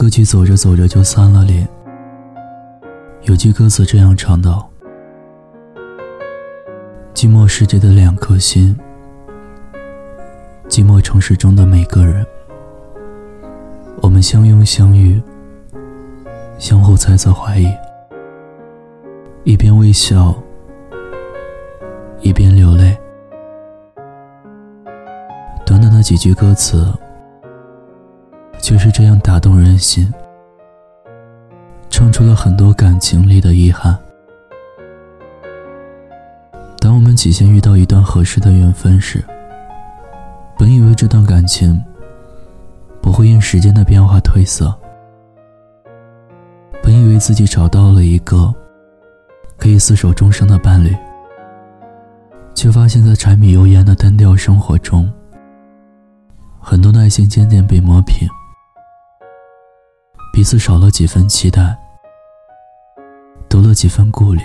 [0.00, 1.66] 歌曲走着走着就散了里，
[3.24, 4.66] 有句歌词这样唱道
[7.12, 8.74] ：“寂寞世界的两颗心，
[10.70, 12.24] 寂寞城市中的每个人，
[14.00, 15.20] 我们相拥相遇，
[16.58, 17.70] 相互猜测怀疑，
[19.44, 20.34] 一边微笑，
[22.22, 22.96] 一边流泪。”
[25.66, 26.90] 短短的几句歌词。
[28.70, 30.08] 却是这样打动人心，
[31.88, 33.98] 唱出了很多感情里的遗憾。
[36.78, 39.24] 当我们起先遇到一段合适的缘分时，
[40.56, 41.82] 本以为这段感情
[43.02, 44.72] 不会因时间的变化褪色，
[46.80, 48.54] 本以为自己找到了一个
[49.56, 50.96] 可以厮守终生的伴侣，
[52.54, 55.10] 却发现，在柴米油盐的单调生活中，
[56.60, 58.28] 很多耐心渐渐被磨平。
[60.40, 61.76] 彼此少了几分期待，
[63.46, 64.40] 多了几分顾虑，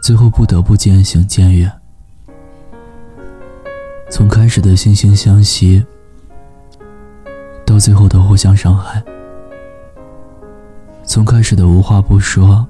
[0.00, 1.68] 最后不得不渐行渐远。
[4.08, 5.84] 从开始的惺惺相惜，
[7.66, 9.02] 到最后的互相伤害；
[11.02, 12.64] 从开始的无话不说，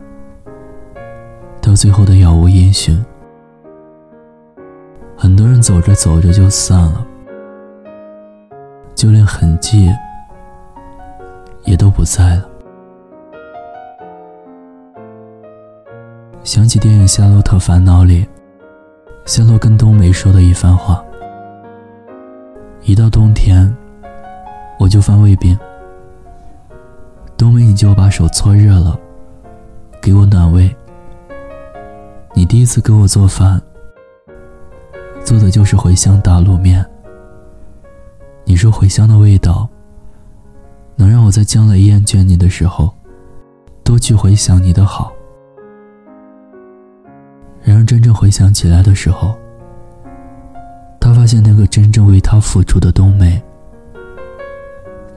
[1.60, 2.98] 到最后的杳无音讯。
[5.14, 7.06] 很多人走着走着就散了，
[8.94, 9.90] 就连痕迹。
[11.68, 12.48] 也都不在了。
[16.42, 18.26] 想起电影《夏洛特烦恼》里，
[19.26, 21.04] 夏洛跟冬梅说的一番话
[22.80, 23.70] ：“一到冬天，
[24.80, 25.58] 我就犯胃病。
[27.36, 28.98] 冬梅，你就把手搓热了，
[30.00, 30.74] 给我暖胃。
[32.32, 33.60] 你第一次给我做饭，
[35.22, 36.82] 做的就是茴香打卤面。
[38.46, 39.68] 你说茴香的味道。”
[40.98, 42.92] 能让我在将来厌倦你的时候，
[43.84, 45.12] 多去回想你的好。
[47.62, 49.38] 然而真正回想起来的时候，
[50.98, 53.40] 他发现那个真正为他付出的冬梅，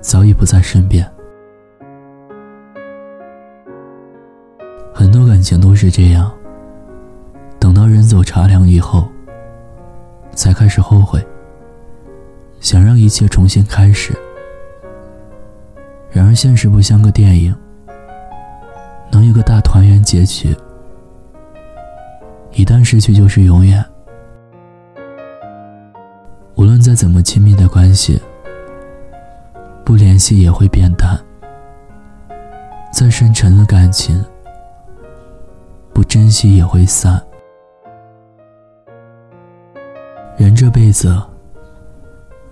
[0.02, 1.04] 早已不在身边。
[4.94, 6.32] 很多感情都是这样，
[7.58, 9.10] 等到人走茶凉以后，
[10.36, 11.26] 才开始后悔，
[12.60, 14.16] 想让一切重新开始。
[16.32, 17.54] 而现实不像个电影，
[19.12, 20.56] 能有个大团圆结局。
[22.54, 23.86] 一旦失去就是永远。
[26.56, 28.18] 无论再怎么亲密的关系，
[29.84, 31.18] 不联系也会变淡；
[32.94, 34.24] 再深沉的感情，
[35.94, 37.22] 不珍惜也会散。
[40.38, 41.14] 人这辈子，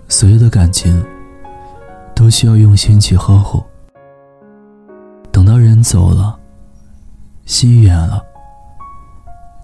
[0.06, 1.02] 所有的感情。
[2.12, 3.64] 都需要用心去呵护。
[5.50, 6.38] 等到人走了，
[7.44, 8.24] 心远了，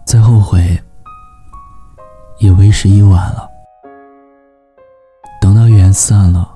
[0.04, 0.76] 再后悔
[2.40, 3.48] 也为时已晚了。
[5.40, 6.50] 等到缘散了，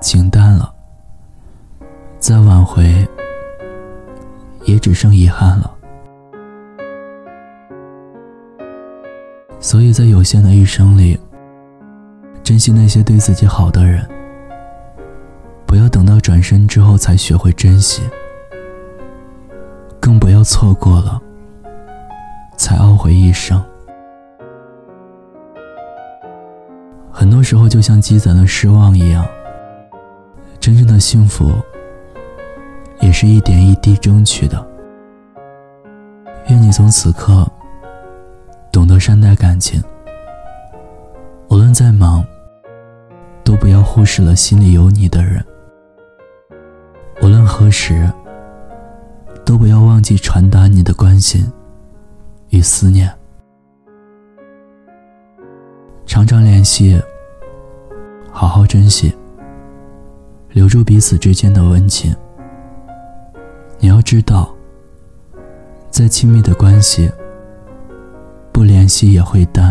[0.00, 0.74] 情淡了，
[2.18, 3.08] 再挽回
[4.64, 5.72] 也只剩遗憾了。
[9.60, 11.16] 所以在有限的一生里，
[12.42, 14.04] 珍惜那些对自己好的人。
[15.70, 18.02] 不要等到转身之后才学会珍惜，
[20.00, 21.22] 更不要错过了
[22.56, 23.64] 才懊悔一生。
[27.12, 29.24] 很多时候就像积攒的失望一样，
[30.58, 31.52] 真正的幸福
[32.98, 34.66] 也是一点一滴争取的。
[36.48, 37.46] 愿你从此刻
[38.72, 39.80] 懂得善待感情，
[41.48, 42.24] 无论再忙，
[43.44, 45.40] 都不要忽视了心里有你的人。
[47.22, 48.10] 无论何时，
[49.44, 51.44] 都不要忘记传达你的关心
[52.48, 53.12] 与思念。
[56.06, 57.00] 常常联系，
[58.32, 59.14] 好好珍惜，
[60.48, 62.14] 留住彼此之间的温情。
[63.78, 64.54] 你要知道，
[65.90, 67.10] 再亲密的关系，
[68.50, 69.70] 不联系也会淡；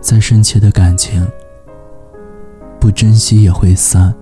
[0.00, 1.24] 再深切的感情，
[2.80, 4.12] 不珍惜也会散。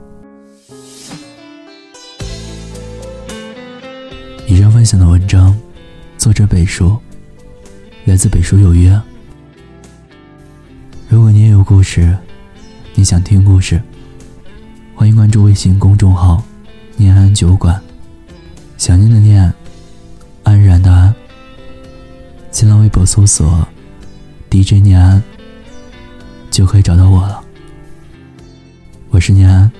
[4.85, 5.59] 分享的文章，
[6.19, 7.01] 作者北叔，
[8.05, 9.01] 来自北叔有约。
[11.09, 12.15] 如果你也有故事，
[12.95, 13.81] 你想听故事，
[14.95, 16.45] 欢迎关注微信公众号
[16.99, 17.83] “念安酒馆”，
[18.77, 19.51] 想念的念，
[20.43, 21.15] 安然的安。
[22.51, 23.67] 新浪微博搜索
[24.51, 25.23] “DJ 念安”，
[26.53, 27.43] 就可以找到我了。
[29.09, 29.73] 我是念安，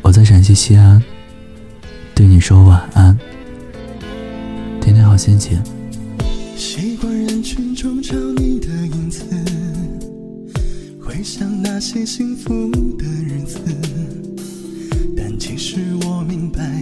[0.00, 1.02] 我在陕西西安，
[2.14, 3.14] 对你说晚安。
[5.12, 5.60] 好心情。
[6.56, 9.22] 习惯人群中找你的影子，
[10.98, 13.58] 回想那些幸福的日子，
[15.14, 16.80] 但其实我明白，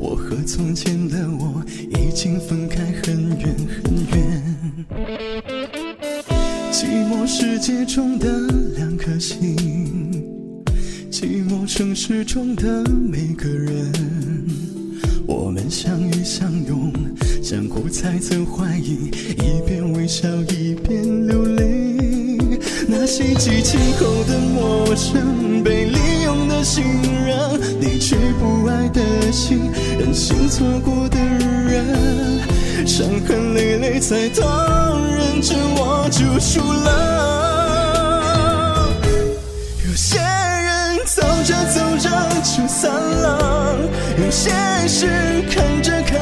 [0.00, 4.42] 我和从前的我已经分开很远很远。
[6.72, 8.40] 寂寞世界中的
[8.76, 9.56] 两颗心。
[11.12, 13.92] 寂寞城市中的每个人，
[15.28, 16.92] 我们相遇相拥，
[17.42, 21.96] 相互猜测怀疑，一边微笑一边流泪。
[22.86, 26.84] 那些激情后的陌生，被利用的信
[27.24, 29.00] 任，离去不爱的
[29.32, 31.86] 心，任性错过的人，
[32.86, 34.44] 伤痕累累才懂
[35.16, 36.88] 认真，我就输了。
[39.88, 40.58] 有些人。
[41.08, 42.10] 走着走着
[42.44, 43.78] 就散了，
[44.18, 44.50] 有些
[44.86, 45.06] 事
[45.50, 46.17] 看着看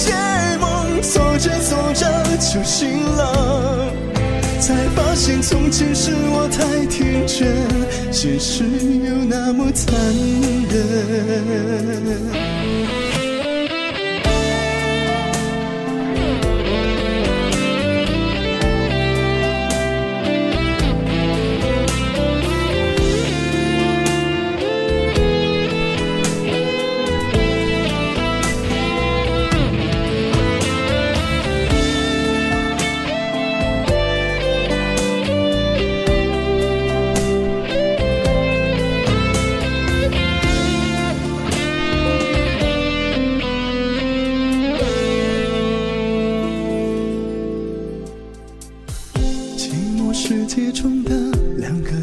[0.00, 0.14] 些
[0.58, 2.06] 梦做着做着
[2.38, 3.92] 就醒了。
[4.58, 7.46] 才发现从前是我太天真，
[8.10, 9.94] 现实又那么残
[10.70, 10.80] 忍。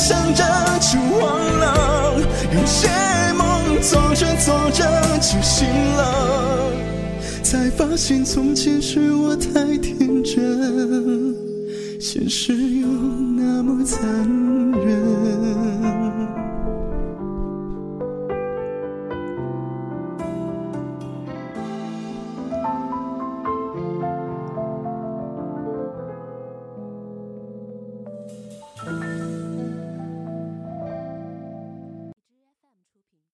[0.00, 0.42] 想着
[0.80, 2.16] 就忘了，
[2.54, 2.88] 有些
[3.36, 4.82] 梦做着做着
[5.20, 6.72] 就醒了。
[7.42, 11.36] 才发现从前是我太天真，
[12.00, 12.88] 现实又
[13.36, 14.00] 那么残
[14.86, 15.59] 忍。